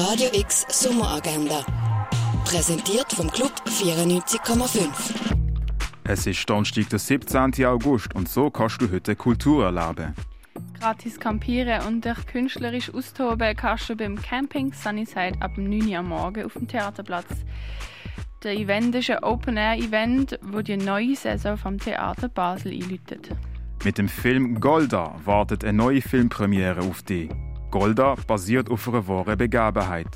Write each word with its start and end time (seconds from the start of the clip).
Radio 0.00 0.28
X 0.32 0.64
Sommeragenda. 0.68 1.66
Präsentiert 2.44 3.12
vom 3.12 3.28
Club 3.32 3.50
94,5. 3.66 4.86
Es 6.04 6.24
ist 6.24 6.48
Donnerstag, 6.48 6.88
der 6.90 7.00
17. 7.00 7.64
August 7.64 8.14
und 8.14 8.28
so 8.28 8.48
kannst 8.48 8.80
du 8.80 8.92
heute 8.92 9.16
Kultur 9.16 9.64
erleben. 9.64 10.14
Gratis 10.78 11.18
campieren 11.18 11.84
und 11.88 12.04
dich 12.04 12.26
künstlerisch 12.26 12.94
austoben 12.94 13.56
kannst 13.56 13.90
du 13.90 13.96
beim 13.96 14.14
Camping 14.22 14.72
Sunnyside 14.72 15.34
ab 15.40 15.58
9 15.58 15.88
Uhr 15.88 15.98
am 15.98 16.10
Morgen 16.10 16.44
auf 16.44 16.52
dem 16.52 16.68
Theaterplatz. 16.68 17.44
Der 18.44 18.52
Event 18.52 18.94
ist 18.94 19.10
ein 19.10 19.24
Open-Air-Event, 19.24 20.38
wo 20.42 20.62
die 20.62 20.76
neue 20.76 21.16
Saison 21.16 21.56
vom 21.56 21.76
Theater 21.76 22.28
Basel 22.28 22.70
einläutet. 22.70 23.30
Mit 23.82 23.98
dem 23.98 24.08
Film 24.08 24.60
Golda 24.60 25.16
wartet 25.24 25.64
eine 25.64 25.76
neue 25.76 26.02
Filmpremiere 26.02 26.82
auf 26.82 27.02
dich. 27.02 27.30
Golda 27.70 28.14
basiert 28.26 28.70
auf 28.70 28.88
einer 28.88 29.06
wahren 29.06 29.36
Begebenheit. 29.36 30.08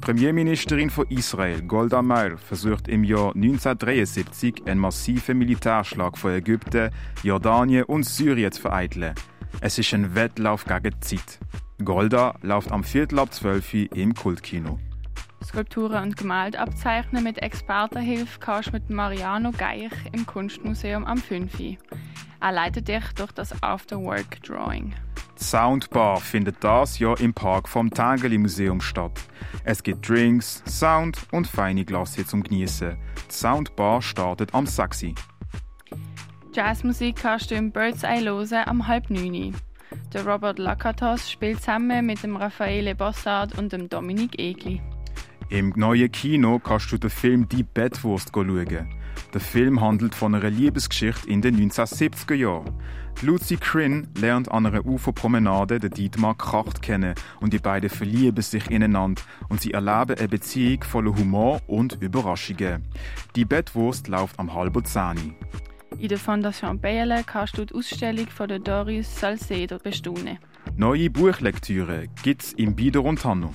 Premierministerin 0.00 0.88
von 0.88 1.06
Israel, 1.08 1.60
Golda 1.62 2.00
Meir, 2.00 2.38
versucht 2.38 2.88
im 2.88 3.04
Jahr 3.04 3.34
1973 3.34 4.66
einen 4.66 4.80
massiven 4.80 5.36
Militärschlag 5.36 6.16
von 6.16 6.32
Ägypten, 6.32 6.90
Jordanien 7.22 7.84
und 7.84 8.04
Syrien 8.04 8.50
zu 8.50 8.62
vereiteln. 8.62 9.14
Es 9.60 9.78
ist 9.78 9.92
ein 9.92 10.14
Wettlauf 10.14 10.64
gegen 10.64 10.90
die 10.90 11.00
Zeit. 11.00 11.38
Golda 11.84 12.34
läuft 12.40 12.72
am 12.72 12.82
Viertel 12.82 13.18
ab 13.18 13.32
12 13.32 13.74
Uhr 13.74 13.96
im 13.96 14.14
Kultkino. 14.14 14.78
Skulpturen 15.44 16.04
und 16.04 16.16
Gemälde 16.16 16.58
abzeichnen 16.58 17.22
mit 17.22 17.38
Expertenhilfe 17.38 18.40
kannst 18.40 18.68
du 18.68 18.72
mit 18.72 18.88
Mariano 18.88 19.52
Geich 19.52 19.92
im 20.12 20.24
Kunstmuseum 20.24 21.04
am 21.04 21.18
5. 21.18 21.60
Uhr. 21.60 21.76
Er 22.40 22.52
leitet 22.52 22.88
dich 22.88 23.04
durch 23.14 23.32
das 23.32 23.62
Afterwork 23.62 24.42
Drawing. 24.42 24.94
Die 25.44 25.50
Soundbar 25.50 26.20
findet 26.20 26.64
das 26.64 26.98
Jahr 26.98 27.20
im 27.20 27.34
Park 27.34 27.68
vom 27.68 27.90
Tangeli 27.90 28.38
Museum 28.38 28.80
statt. 28.80 29.20
Es 29.62 29.82
gibt 29.82 30.08
Drinks, 30.08 30.62
Sound 30.66 31.18
und 31.32 31.46
feine 31.46 31.84
Glasse 31.84 32.24
zum 32.24 32.42
Genießen. 32.42 32.96
Die 33.28 33.34
Soundbar 33.34 34.00
startet 34.00 34.54
am 34.54 34.64
6. 34.64 35.02
Uhr. 35.02 35.14
Jazzmusik 36.54 37.16
kannst 37.16 37.50
du 37.50 37.56
im 37.56 37.70
Bird's 37.70 38.04
Eye 38.04 38.24
hören 38.24 38.64
am 38.64 38.88
halb 38.88 39.10
neun. 39.10 39.54
Der 40.14 40.26
Robert 40.26 40.58
Lakatos 40.58 41.30
spielt 41.30 41.60
zusammen 41.60 42.06
mit 42.06 42.22
dem 42.22 42.36
Raffaele 42.36 42.94
Bossard 42.94 43.58
und 43.58 43.70
dem 43.70 43.90
Dominik 43.90 44.38
Egli. 44.38 44.80
Im 45.50 45.74
neuen 45.76 46.10
Kino 46.10 46.58
kannst 46.58 46.90
du 46.90 46.96
den 46.96 47.10
Film 47.10 47.46
Die 47.50 47.64
Bettwurst 47.64 48.30
schauen. 48.34 48.88
Der 49.32 49.40
Film 49.40 49.80
handelt 49.80 50.14
von 50.14 50.34
einer 50.34 50.50
Liebesgeschichte 50.50 51.28
in 51.28 51.42
den 51.42 51.56
1970er 51.56 52.34
Jahren. 52.34 52.72
Lucy 53.22 53.56
Crin 53.56 54.08
lernt 54.18 54.50
an 54.50 54.66
einer 54.66 54.84
Uferpromenade 54.84 55.78
den 55.78 55.90
Dietmar 55.90 56.36
Kracht 56.36 56.82
kennen 56.82 57.14
und 57.40 57.52
die 57.52 57.58
beiden 57.58 57.90
verlieben 57.90 58.42
sich 58.42 58.70
ineinander 58.70 59.22
und 59.48 59.60
sie 59.60 59.72
erleben 59.72 60.18
eine 60.18 60.28
Beziehung 60.28 60.82
voller 60.82 61.16
Humor 61.16 61.60
und 61.66 61.98
Überraschungen. 62.00 62.84
Die 63.34 63.44
Bettwurst 63.44 64.08
läuft 64.08 64.38
am 64.38 64.52
halben 64.52 64.84
Zehn. 64.84 65.34
In 65.98 66.08
der 66.08 66.18
Fondation 66.18 66.80
Bayerle 66.80 67.22
kannst 67.24 67.56
du 67.56 67.64
die 67.64 67.74
Ausstellung 67.74 68.26
von 68.26 68.48
der 68.48 68.58
Doris 68.58 69.20
Salcedo 69.20 69.78
bestaunen. 69.78 70.38
Neue 70.76 71.08
Buchlektüre 71.08 72.08
gibt's 72.22 72.52
im 72.52 72.74
Bieder 72.74 73.04
und 73.04 73.24
Hanno. 73.24 73.52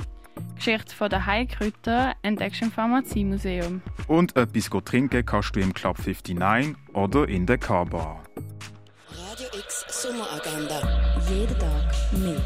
Geschichte 0.60 0.94
von 0.94 1.10
der 1.10 1.26
Heilkräuter 1.26 2.16
entdeckst 2.22 2.60
du 2.60 2.66
im 2.66 2.72
Pharmaziemuseum. 2.72 3.82
Und 4.08 4.36
etwas 4.36 4.70
trinken 4.84 5.26
kannst 5.26 5.56
du 5.56 5.62
im 5.62 5.74
Club 5.74 5.98
59 5.98 6.76
oder 6.94 7.30
in 7.30 7.46
der 7.46 7.58
K-Bar. 7.58 8.22
Radio 9.32 9.48
X 9.58 9.86
Sommeragenda. 9.88 10.82
Jeden 11.30 11.58
Tag 11.58 11.94
mehr. 12.12 12.40